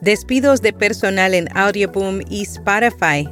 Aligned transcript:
Despidos 0.00 0.62
de 0.62 0.72
personal 0.72 1.34
en 1.34 1.54
Audioboom 1.54 2.20
y 2.30 2.42
Spotify. 2.42 3.28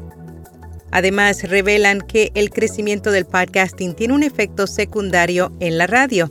Además, 0.90 1.42
revelan 1.44 2.02
que 2.02 2.30
el 2.34 2.50
crecimiento 2.50 3.10
del 3.10 3.24
podcasting 3.24 3.94
tiene 3.94 4.12
un 4.12 4.22
efecto 4.22 4.66
secundario 4.66 5.50
en 5.60 5.78
la 5.78 5.86
radio. 5.86 6.30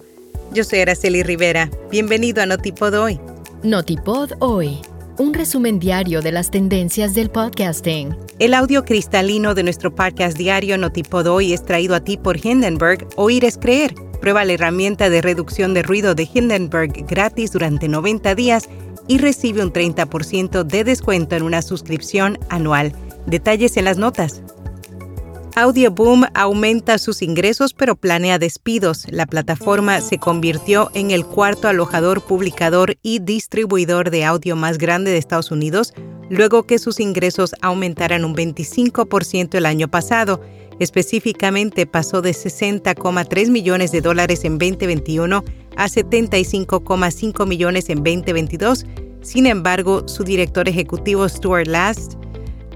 Yo 0.54 0.63
soy 0.63 0.81
Araceli 0.81 1.23
Rivera. 1.23 1.71
Bienvenido 1.89 2.44
a 2.44 2.46
Notipod 2.46 2.94
Hoy. 2.94 3.20
Notipod 3.63 4.34
Hoy, 4.39 4.78
un 5.18 5.34
resumen 5.34 5.80
diario 5.80 6.21
de 6.21 6.32
las 6.32 6.52
tendencias 6.52 7.16
del 7.16 7.32
podcasting. 7.32 8.16
El 8.38 8.54
audio 8.54 8.86
cristalino 8.86 9.56
de 9.56 9.64
nuestro 9.64 9.96
podcast 9.96 10.38
diario 10.38 10.78
Notipod 10.78 11.26
Hoy 11.26 11.54
es 11.54 11.66
traído 11.66 11.96
a 11.96 12.02
ti 12.02 12.16
por 12.16 12.38
Hindenburg. 12.38 13.08
Oír 13.16 13.44
es 13.44 13.58
creer. 13.58 13.96
Prueba 14.22 14.46
la 14.46 14.54
herramienta 14.54 15.10
de 15.10 15.22
reducción 15.24 15.74
de 15.74 15.82
ruido 15.82 16.14
de 16.14 16.30
Hindenburg 16.32 16.94
gratis 17.08 17.52
durante 17.52 17.88
90 17.88 18.36
días 18.36 18.70
y 19.08 19.18
recibe 19.18 19.64
un 19.64 19.71
30% 19.71 20.64
de 20.64 20.84
descuento 20.84 21.36
en 21.36 21.44
una 21.44 21.62
suscripción 21.62 22.38
anual. 22.50 22.94
Detalles 23.26 23.77
en 23.77 23.86
las 23.86 23.98
notas. 23.98 24.41
Audioboom 25.58 26.26
aumenta 26.36 27.00
sus 27.00 27.23
ingresos 27.23 27.73
pero 27.73 27.95
planea 27.95 28.38
despidos. 28.38 29.08
La 29.09 29.26
plataforma 29.26 30.02
se 30.02 30.20
convirtió 30.20 30.91
en 30.94 31.09
el 31.09 31.26
cuarto 31.26 31.67
alojador, 31.67 32.22
publicador 32.22 32.98
y 33.02 33.17
distribuidor 33.17 34.12
de 34.12 34.23
audio 34.23 34.55
más 34.55 34.78
grande 34.78 35.09
de 35.09 35.17
Estados 35.17 35.50
Unidos, 35.50 35.95
luego 36.30 36.67
que 36.67 36.78
sus 36.78 37.00
ingresos 37.00 37.55
aumentaran 37.64 38.23
un 38.23 38.36
25% 38.36 39.55
el 39.55 39.66
año 39.66 39.88
pasado. 39.88 40.42
Específicamente 40.80 41.88
pasó 41.88 42.22
de 42.22 42.34
60,3 42.34 43.50
millones 43.50 43.92
de 43.92 44.02
dólares 44.02 44.45
en 44.45 44.59
2021 44.59 45.44
a 45.76 45.88
75,5 45.88 47.48
millones 47.48 47.89
en 47.89 48.03
2022. 48.03 48.86
Sin 49.27 49.45
embargo, 49.45 50.08
su 50.08 50.23
director 50.23 50.70
ejecutivo 50.70 51.27
Stuart 51.27 51.67
Last 51.67 52.13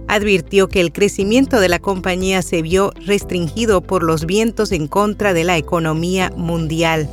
advirtió 0.09 0.67
que 0.67 0.81
el 0.81 0.91
crecimiento 0.91 1.61
de 1.61 1.69
la 1.69 1.79
compañía 1.79 2.41
se 2.41 2.61
vio 2.61 2.91
restringido 3.05 3.79
por 3.79 4.03
los 4.03 4.25
vientos 4.25 4.73
en 4.73 4.89
contra 4.89 5.33
de 5.33 5.45
la 5.45 5.55
economía 5.55 6.29
mundial. 6.35 7.09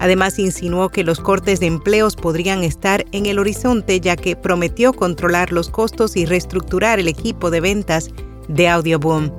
Además, 0.00 0.38
insinuó 0.38 0.88
que 0.88 1.04
los 1.04 1.20
cortes 1.20 1.60
de 1.60 1.66
empleos 1.66 2.16
podrían 2.16 2.64
estar 2.64 3.04
en 3.12 3.26
el 3.26 3.38
horizonte 3.38 4.00
ya 4.00 4.16
que 4.16 4.34
prometió 4.34 4.94
controlar 4.94 5.52
los 5.52 5.68
costos 5.68 6.16
y 6.16 6.24
reestructurar 6.24 6.98
el 6.98 7.08
equipo 7.08 7.50
de 7.50 7.60
ventas 7.60 8.08
de 8.48 8.66
Audioboom. 8.66 9.30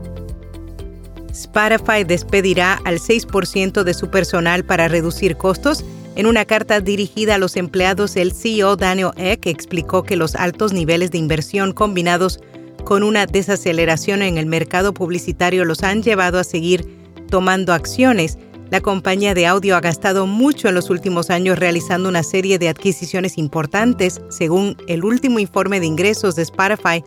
Spotify 1.32 2.04
despedirá 2.06 2.80
al 2.86 3.00
6% 3.00 3.82
de 3.82 3.94
su 3.96 4.12
personal 4.12 4.64
para 4.66 4.88
reducir 4.88 5.36
costos. 5.36 5.84
En 6.20 6.26
una 6.26 6.44
carta 6.44 6.82
dirigida 6.82 7.36
a 7.36 7.38
los 7.38 7.56
empleados, 7.56 8.18
el 8.18 8.34
CEO 8.34 8.76
Daniel 8.76 9.12
Eck 9.16 9.48
explicó 9.48 10.04
que 10.04 10.18
los 10.18 10.36
altos 10.36 10.74
niveles 10.74 11.12
de 11.12 11.18
inversión 11.18 11.72
combinados 11.72 12.42
con 12.84 13.04
una 13.04 13.26
desaceleración 13.26 14.22
en 14.22 14.38
el 14.38 14.46
mercado 14.46 14.94
publicitario 14.94 15.64
los 15.64 15.82
han 15.82 16.04
llevado 16.04 16.38
a 16.38 16.44
seguir 16.44 16.86
tomando 17.30 17.72
acciones. 17.72 18.38
La 18.70 18.82
compañía 18.82 19.34
de 19.34 19.48
audio 19.48 19.78
ha 19.78 19.80
gastado 19.80 20.28
mucho 20.28 20.68
en 20.68 20.76
los 20.76 20.90
últimos 20.90 21.30
años 21.30 21.58
realizando 21.58 22.10
una 22.10 22.24
serie 22.24 22.60
de 22.60 22.68
adquisiciones 22.68 23.38
importantes, 23.38 24.20
según 24.28 24.76
el 24.88 25.06
último 25.06 25.40
informe 25.40 25.80
de 25.80 25.86
ingresos 25.86 26.36
de 26.36 26.42
Spotify 26.42 27.02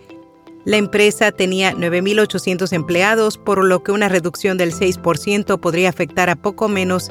la 0.64 0.76
empresa 0.76 1.32
tenía 1.32 1.72
9.800 1.72 2.72
empleados, 2.72 3.36
por 3.36 3.64
lo 3.64 3.82
que 3.82 3.90
una 3.90 4.08
reducción 4.08 4.56
del 4.56 4.72
6% 4.72 5.58
podría 5.58 5.88
afectar 5.88 6.30
a 6.30 6.36
poco 6.36 6.68
menos 6.68 7.10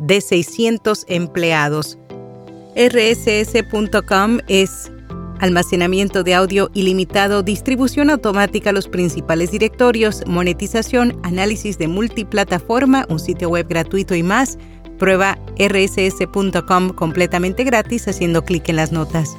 de 0.00 0.20
600 0.20 1.04
empleados. 1.08 1.98
RSS.com 2.76 4.38
es 4.48 4.90
almacenamiento 5.38 6.22
de 6.22 6.34
audio 6.34 6.70
ilimitado, 6.74 7.42
distribución 7.42 8.10
automática 8.10 8.70
a 8.70 8.72
los 8.72 8.88
principales 8.88 9.50
directorios, 9.50 10.22
monetización, 10.26 11.18
análisis 11.22 11.78
de 11.78 11.88
multiplataforma, 11.88 13.06
un 13.08 13.18
sitio 13.18 13.48
web 13.48 13.66
gratuito 13.68 14.14
y 14.14 14.22
más. 14.22 14.58
Prueba 14.98 15.38
rss.com 15.58 16.90
completamente 16.90 17.64
gratis 17.64 18.06
haciendo 18.06 18.44
clic 18.44 18.68
en 18.68 18.76
las 18.76 18.92
notas 18.92 19.34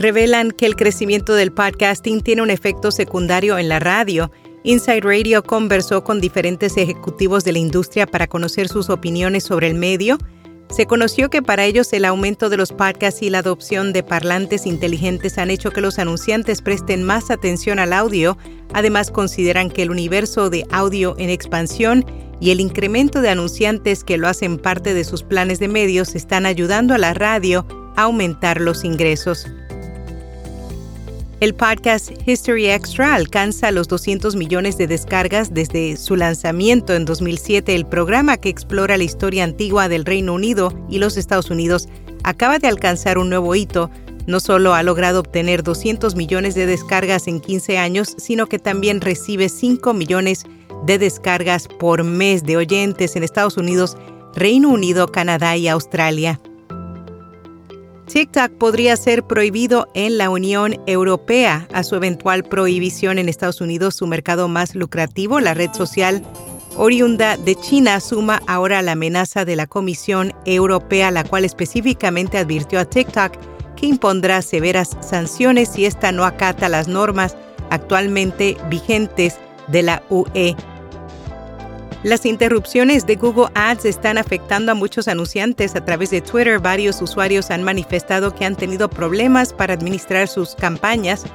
revelan 0.00 0.50
que 0.50 0.64
el 0.64 0.76
crecimiento 0.76 1.34
del 1.34 1.52
podcasting 1.52 2.22
tiene 2.22 2.40
un 2.40 2.50
efecto 2.50 2.90
secundario 2.90 3.58
en 3.58 3.68
la 3.68 3.78
radio. 3.78 4.32
Inside 4.62 5.00
Radio 5.00 5.42
conversó 5.42 6.04
con 6.04 6.20
diferentes 6.20 6.76
ejecutivos 6.76 7.44
de 7.44 7.52
la 7.52 7.58
industria 7.58 8.06
para 8.06 8.26
conocer 8.26 8.68
sus 8.68 8.90
opiniones 8.90 9.44
sobre 9.44 9.68
el 9.68 9.74
medio. 9.74 10.18
Se 10.68 10.84
conoció 10.84 11.30
que 11.30 11.40
para 11.40 11.64
ellos 11.64 11.92
el 11.94 12.04
aumento 12.04 12.50
de 12.50 12.58
los 12.58 12.70
podcasts 12.70 13.22
y 13.22 13.30
la 13.30 13.38
adopción 13.38 13.94
de 13.94 14.02
parlantes 14.02 14.66
inteligentes 14.66 15.38
han 15.38 15.50
hecho 15.50 15.70
que 15.70 15.80
los 15.80 15.98
anunciantes 15.98 16.60
presten 16.60 17.02
más 17.02 17.30
atención 17.30 17.78
al 17.78 17.94
audio. 17.94 18.36
Además, 18.74 19.10
consideran 19.10 19.70
que 19.70 19.82
el 19.82 19.90
universo 19.90 20.50
de 20.50 20.66
audio 20.70 21.14
en 21.18 21.30
expansión 21.30 22.04
y 22.38 22.50
el 22.50 22.60
incremento 22.60 23.22
de 23.22 23.30
anunciantes 23.30 24.04
que 24.04 24.18
lo 24.18 24.28
hacen 24.28 24.58
parte 24.58 24.92
de 24.92 25.04
sus 25.04 25.22
planes 25.22 25.58
de 25.58 25.68
medios 25.68 26.14
están 26.14 26.44
ayudando 26.44 26.94
a 26.94 26.98
la 26.98 27.14
radio 27.14 27.66
a 27.96 28.02
aumentar 28.02 28.60
los 28.60 28.84
ingresos. 28.84 29.46
El 31.40 31.54
podcast 31.54 32.10
History 32.26 32.68
Extra 32.68 33.14
alcanza 33.14 33.70
los 33.70 33.88
200 33.88 34.36
millones 34.36 34.76
de 34.76 34.86
descargas 34.86 35.54
desde 35.54 35.96
su 35.96 36.14
lanzamiento 36.14 36.92
en 36.92 37.06
2007. 37.06 37.74
El 37.74 37.86
programa 37.86 38.36
que 38.36 38.50
explora 38.50 38.98
la 38.98 39.04
historia 39.04 39.44
antigua 39.44 39.88
del 39.88 40.04
Reino 40.04 40.34
Unido 40.34 40.70
y 40.90 40.98
los 40.98 41.16
Estados 41.16 41.48
Unidos 41.48 41.88
acaba 42.24 42.58
de 42.58 42.68
alcanzar 42.68 43.16
un 43.16 43.30
nuevo 43.30 43.54
hito. 43.54 43.90
No 44.26 44.38
solo 44.38 44.74
ha 44.74 44.82
logrado 44.82 45.20
obtener 45.20 45.62
200 45.62 46.14
millones 46.14 46.54
de 46.54 46.66
descargas 46.66 47.26
en 47.26 47.40
15 47.40 47.78
años, 47.78 48.14
sino 48.18 48.46
que 48.46 48.58
también 48.58 49.00
recibe 49.00 49.48
5 49.48 49.94
millones 49.94 50.44
de 50.84 50.98
descargas 50.98 51.68
por 51.68 52.04
mes 52.04 52.44
de 52.44 52.58
oyentes 52.58 53.16
en 53.16 53.22
Estados 53.22 53.56
Unidos, 53.56 53.96
Reino 54.34 54.68
Unido, 54.68 55.10
Canadá 55.10 55.56
y 55.56 55.68
Australia. 55.68 56.38
TikTok 58.12 58.50
podría 58.58 58.96
ser 58.96 59.22
prohibido 59.22 59.88
en 59.94 60.18
la 60.18 60.30
Unión 60.30 60.76
Europea 60.86 61.68
a 61.72 61.84
su 61.84 61.94
eventual 61.94 62.42
prohibición 62.42 63.18
en 63.18 63.28
Estados 63.28 63.60
Unidos, 63.60 63.94
su 63.94 64.08
mercado 64.08 64.48
más 64.48 64.74
lucrativo. 64.74 65.38
La 65.38 65.54
red 65.54 65.72
social 65.72 66.22
oriunda 66.76 67.36
de 67.36 67.54
China 67.54 68.00
suma 68.00 68.42
ahora 68.48 68.82
la 68.82 68.92
amenaza 68.92 69.44
de 69.44 69.54
la 69.54 69.68
Comisión 69.68 70.34
Europea, 70.44 71.12
la 71.12 71.22
cual 71.22 71.44
específicamente 71.44 72.36
advirtió 72.36 72.80
a 72.80 72.84
TikTok 72.84 73.36
que 73.76 73.86
impondrá 73.86 74.42
severas 74.42 74.96
sanciones 75.00 75.68
si 75.68 75.84
ésta 75.84 76.10
no 76.10 76.24
acata 76.24 76.68
las 76.68 76.88
normas 76.88 77.36
actualmente 77.70 78.56
vigentes 78.68 79.38
de 79.68 79.82
la 79.84 80.02
UE. 80.10 80.56
Las 82.02 82.24
interrupciones 82.24 83.04
de 83.04 83.16
Google 83.16 83.50
Ads 83.54 83.84
están 83.84 84.16
afectando 84.16 84.72
a 84.72 84.74
muchos 84.74 85.06
anunciantes. 85.06 85.76
A 85.76 85.84
través 85.84 86.08
de 86.10 86.22
Twitter, 86.22 86.58
varios 86.58 87.02
usuarios 87.02 87.50
han 87.50 87.62
manifestado 87.62 88.34
que 88.34 88.46
han 88.46 88.56
tenido 88.56 88.88
problemas 88.88 89.52
para 89.52 89.74
administrar 89.74 90.26
sus 90.26 90.54
campañas. 90.54 91.26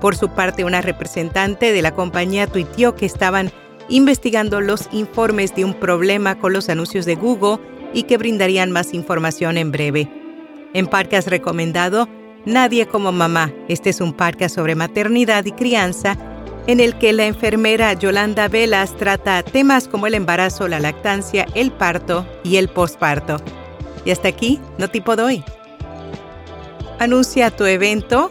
Por 0.00 0.14
su 0.14 0.28
parte, 0.28 0.64
una 0.64 0.80
representante 0.80 1.72
de 1.72 1.82
la 1.82 1.92
compañía 1.92 2.46
tuiteó 2.46 2.94
que 2.94 3.04
estaban 3.04 3.50
investigando 3.88 4.60
los 4.60 4.88
informes 4.92 5.56
de 5.56 5.64
un 5.64 5.74
problema 5.74 6.38
con 6.38 6.52
los 6.52 6.68
anuncios 6.68 7.04
de 7.04 7.16
Google 7.16 7.58
y 7.92 8.04
que 8.04 8.16
brindarían 8.16 8.70
más 8.70 8.94
información 8.94 9.58
en 9.58 9.72
breve. 9.72 10.08
En 10.72 10.86
podcast 10.86 11.26
recomendado, 11.26 12.08
Nadie 12.44 12.86
como 12.86 13.12
mamá. 13.12 13.52
Este 13.68 13.90
es 13.90 14.00
un 14.00 14.12
podcast 14.12 14.56
sobre 14.56 14.74
maternidad 14.74 15.44
y 15.44 15.52
crianza 15.52 16.18
en 16.66 16.80
el 16.80 16.96
que 16.98 17.12
la 17.12 17.26
enfermera 17.26 17.92
Yolanda 17.94 18.48
Velas 18.48 18.96
trata 18.96 19.42
temas 19.42 19.88
como 19.88 20.06
el 20.06 20.14
embarazo, 20.14 20.68
la 20.68 20.80
lactancia, 20.80 21.46
el 21.54 21.72
parto 21.72 22.26
y 22.44 22.56
el 22.56 22.68
posparto. 22.68 23.36
Y 24.04 24.10
hasta 24.10 24.28
aquí, 24.28 24.60
no 24.78 24.88
tipo 24.88 25.16
doy. 25.16 25.44
Anuncia 26.98 27.50
tu 27.50 27.64
evento, 27.64 28.30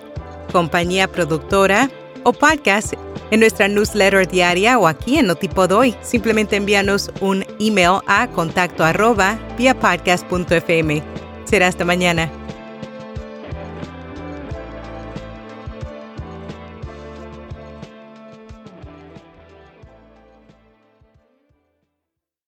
compañía 0.52 1.08
productora 1.08 1.90
o 2.24 2.34
podcast 2.34 2.94
en 3.32 3.40
nuestra 3.40 3.68
newsletter 3.68 4.28
diaria 4.28 4.78
o 4.78 4.88
aquí 4.88 5.18
en 5.18 5.28
Notipo 5.28 5.68
Doy. 5.68 5.96
Simplemente 6.02 6.58
envíanos 6.58 7.12
un 7.22 7.46
email 7.60 8.00
a 8.08 8.28
contacto 8.28 8.84
arroba 8.84 9.40
podcast.fm. 9.58 11.02
Será 11.46 11.68
hasta 11.68 11.86
mañana. 11.86 12.32